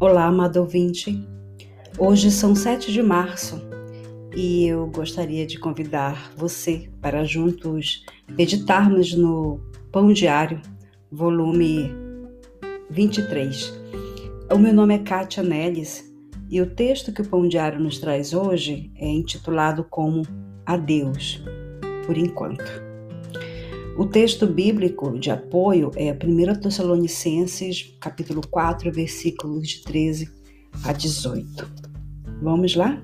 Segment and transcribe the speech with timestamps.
[0.00, 1.24] Olá, amado ouvinte.
[1.96, 3.62] Hoje são 7 de março
[4.34, 9.60] e eu gostaria de convidar você para juntos meditarmos no
[9.92, 10.60] Pão Diário,
[11.12, 11.92] volume
[12.90, 13.72] 23.
[14.52, 16.12] O meu nome é Kátia Neles
[16.50, 20.22] e o texto que o Pão Diário nos traz hoje é intitulado como
[20.66, 21.40] Adeus,
[22.04, 22.93] por enquanto.
[23.96, 30.28] O texto bíblico de apoio é 1 Tessalonicenses, capítulo 4, versículos de 13
[30.82, 31.70] a 18.
[32.42, 33.00] Vamos lá?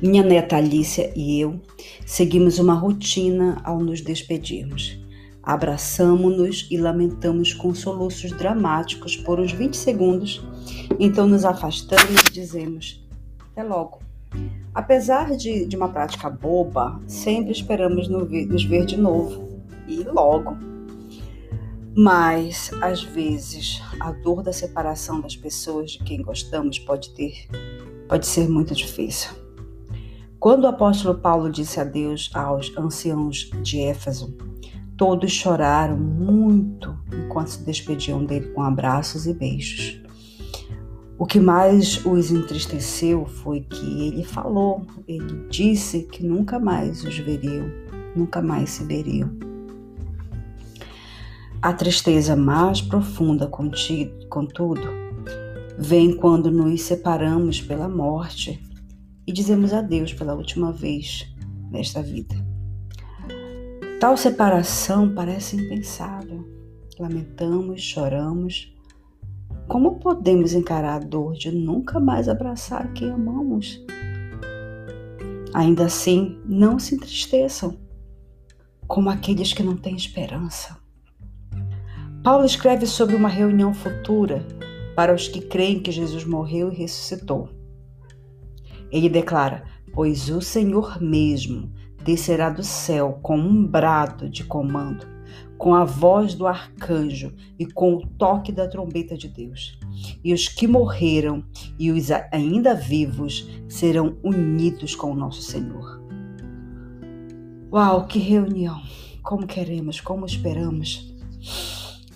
[0.00, 1.60] Minha neta Alicia e eu
[2.06, 4.98] seguimos uma rotina ao nos despedirmos.
[5.42, 10.42] Abraçamos-nos e lamentamos com soluços dramáticos por uns 20 segundos,
[10.98, 13.06] então nos afastamos e dizemos:
[13.52, 14.09] Até logo.
[14.74, 20.56] Apesar de, de uma prática boba, sempre esperamos nos ver de novo e logo.
[21.96, 27.48] Mas, às vezes, a dor da separação das pessoas de quem gostamos pode ter,
[28.08, 29.30] pode ser muito difícil.
[30.38, 34.34] Quando o apóstolo Paulo disse adeus aos anciãos de Éfeso,
[34.96, 40.00] todos choraram muito enquanto se despediam dele com abraços e beijos.
[41.20, 47.18] O que mais os entristeceu foi que ele falou, ele disse que nunca mais os
[47.18, 47.70] veriam,
[48.16, 49.30] nunca mais se veriam.
[51.60, 54.80] A tristeza mais profunda, contudo,
[55.78, 58.58] vem quando nos separamos pela morte
[59.26, 61.30] e dizemos adeus pela última vez
[61.70, 62.34] nesta vida.
[64.00, 66.48] Tal separação parece impensável.
[66.98, 68.72] Lamentamos, choramos,
[69.70, 73.80] como podemos encarar a dor de nunca mais abraçar quem amamos?
[75.54, 77.78] Ainda assim, não se entristeçam,
[78.88, 80.76] como aqueles que não têm esperança.
[82.24, 84.44] Paulo escreve sobre uma reunião futura
[84.96, 87.48] para os que creem que Jesus morreu e ressuscitou.
[88.90, 89.62] Ele declara:
[89.94, 91.72] Pois o Senhor mesmo
[92.04, 95.06] descerá do céu com um brado de comando
[95.60, 99.78] com a voz do arcanjo e com o toque da trombeta de Deus.
[100.24, 101.44] E os que morreram
[101.78, 106.00] e os ainda vivos serão unidos com o nosso Senhor.
[107.70, 108.80] Uau, que reunião!
[109.22, 111.14] Como queremos, como esperamos.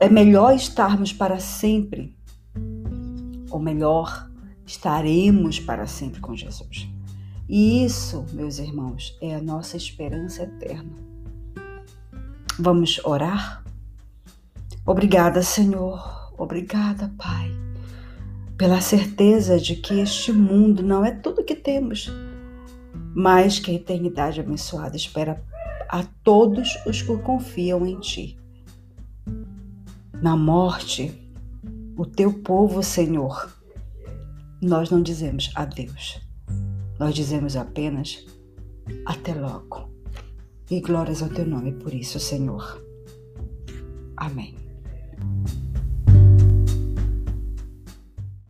[0.00, 2.16] É melhor estarmos para sempre,
[3.50, 4.30] ou melhor,
[4.64, 6.88] estaremos para sempre com Jesus.
[7.46, 11.15] E isso, meus irmãos, é a nossa esperança eterna.
[12.58, 13.62] Vamos orar?
[14.86, 16.32] Obrigada, Senhor.
[16.38, 17.50] Obrigada, Pai,
[18.56, 22.10] pela certeza de que este mundo não é tudo que temos,
[23.14, 25.42] mas que a eternidade abençoada espera
[25.88, 28.38] a todos os que confiam em Ti.
[30.22, 31.12] Na morte,
[31.96, 33.50] o Teu povo, Senhor,
[34.62, 36.20] nós não dizemos adeus,
[36.98, 38.26] nós dizemos apenas
[39.04, 39.95] até logo.
[40.68, 42.82] E glórias ao teu nome por isso, Senhor.
[44.16, 44.54] Amém.